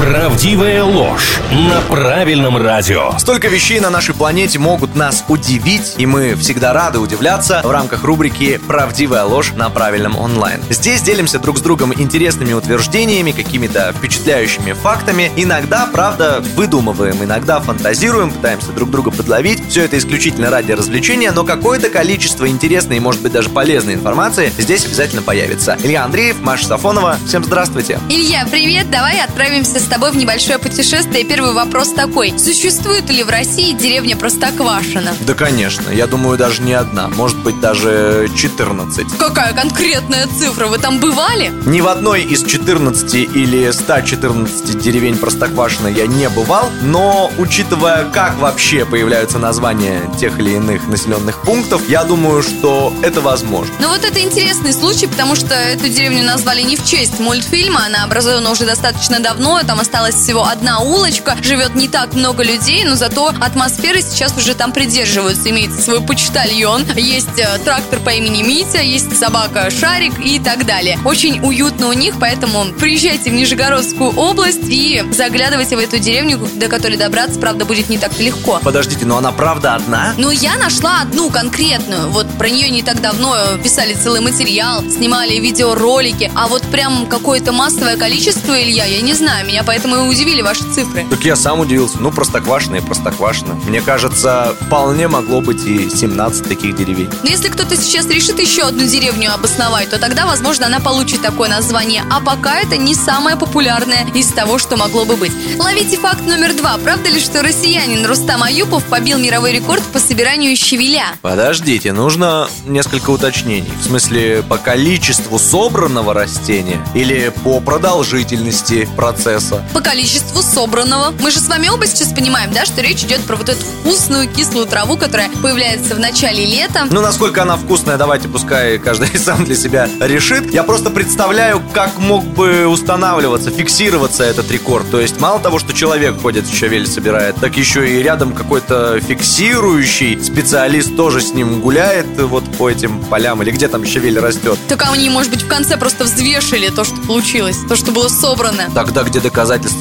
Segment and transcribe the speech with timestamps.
[0.00, 3.12] Правдивая ложь на правильном радио.
[3.18, 8.02] Столько вещей на нашей планете могут нас удивить, и мы всегда рады удивляться в рамках
[8.04, 10.62] рубрики «Правдивая ложь на правильном онлайн».
[10.70, 15.30] Здесь делимся друг с другом интересными утверждениями, какими-то впечатляющими фактами.
[15.36, 19.68] Иногда, правда, выдумываем, иногда фантазируем, пытаемся друг друга подловить.
[19.68, 24.50] Все это исключительно ради развлечения, но какое-то количество интересной и, может быть, даже полезной информации
[24.56, 25.76] здесь обязательно появится.
[25.82, 27.18] Илья Андреев, Маша Сафонова.
[27.26, 28.00] Всем здравствуйте.
[28.08, 28.90] Илья, привет!
[28.90, 31.24] Давай отправимся с тобой в небольшое путешествие.
[31.24, 32.32] Первый вопрос такой.
[32.38, 35.14] Существует ли в России деревня Простоквашино?
[35.20, 35.90] Да, конечно.
[35.90, 37.08] Я думаю, даже не одна.
[37.08, 39.18] Может быть, даже 14.
[39.18, 40.68] Какая конкретная цифра?
[40.68, 41.52] Вы там бывали?
[41.66, 48.38] Ни в одной из 14 или 114 деревень Простоквашино я не бывал, но учитывая, как
[48.38, 53.74] вообще появляются названия тех или иных населенных пунктов, я думаю, что это возможно.
[53.80, 58.04] Ну вот это интересный случай, потому что эту деревню назвали не в честь мультфильма, она
[58.04, 62.94] образована уже достаточно давно, там осталась всего одна улочка, живет не так много людей, но
[62.94, 65.50] зато атмосферы сейчас уже там придерживаются.
[65.50, 70.98] Имеется свой почтальон, есть э, трактор по имени Митя, есть собака Шарик и так далее.
[71.04, 76.68] Очень уютно у них, поэтому приезжайте в Нижегородскую область и заглядывайте в эту деревню, до
[76.68, 78.60] которой добраться, правда, будет не так легко.
[78.62, 80.14] Подождите, но она правда одна?
[80.16, 82.10] Ну, я нашла одну конкретную.
[82.10, 86.30] Вот про нее не так давно писали целый материал, снимали видеоролики.
[86.34, 89.46] А вот прям какое-то массовое количество, Илья, я не знаю.
[89.46, 91.06] Меня поэтому и удивили ваши цифры.
[91.08, 91.98] Так я сам удивился.
[92.00, 93.54] Ну, простоквашино и простоквашино.
[93.68, 97.08] Мне кажется, вполне могло быть и 17 таких деревень.
[97.22, 101.48] Но если кто-то сейчас решит еще одну деревню обосновать, то тогда, возможно, она получит такое
[101.48, 102.02] название.
[102.10, 105.30] А пока это не самое популярное из того, что могло бы быть.
[105.56, 106.76] Ловите факт номер два.
[106.78, 111.14] Правда ли, что россиянин Рустам Аюпов побил мировой рекорд по собиранию щавеля?
[111.22, 113.70] Подождите, нужно несколько уточнений.
[113.80, 119.59] В смысле, по количеству собранного растения или по продолжительности процесса?
[119.72, 121.12] По количеству собранного.
[121.20, 124.28] Мы же с вами оба сейчас понимаем, да, что речь идет про вот эту вкусную
[124.28, 126.86] кислую траву, которая появляется в начале лета.
[126.90, 130.52] Ну, насколько она вкусная, давайте пускай каждый сам для себя решит.
[130.52, 134.90] Я просто представляю, как мог бы устанавливаться, фиксироваться этот рекорд.
[134.90, 140.22] То есть, мало того, что человек ходит, щавель собирает, так еще и рядом какой-то фиксирующий
[140.22, 144.58] специалист тоже с ним гуляет вот по этим полям, или где там щавель растет.
[144.68, 148.70] Так они, может быть, в конце просто взвешивали то, что получилось, то, что было собрано.
[148.74, 149.39] Тогда где доказательства,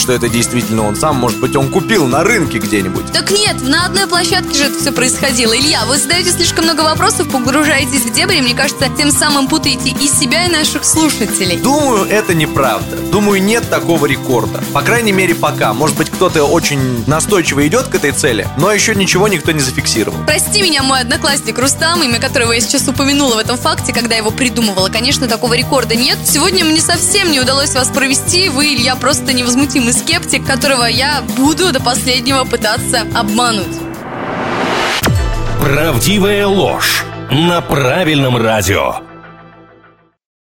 [0.00, 1.16] что это действительно он сам?
[1.16, 3.12] Может быть, он купил на рынке где-нибудь?
[3.12, 5.56] Так нет, на одной площадке же это все происходило.
[5.56, 10.08] Илья, вы задаете слишком много вопросов, погружаетесь в дебри, мне кажется, тем самым путаете и
[10.08, 11.58] себя, и наших слушателей.
[11.58, 12.96] Думаю, это неправда.
[13.12, 14.62] Думаю, нет такого рекорда.
[14.72, 15.72] По крайней мере, пока.
[15.72, 20.18] Может быть, кто-то очень настойчиво идет к этой цели, но еще ничего никто не зафиксировал.
[20.26, 24.30] Прости меня, мой одноклассник Рустам, имя которого я сейчас упомянула в этом факте, когда его
[24.30, 24.88] придумывала.
[24.88, 26.18] Конечно, такого рекорда нет.
[26.24, 28.48] Сегодня мне совсем не удалось вас провести.
[28.48, 33.66] Вы, Илья, просто невозмутимый скептик, которого я буду до последнего пытаться обмануть.
[35.62, 39.09] Правдивая ложь на правильном радио.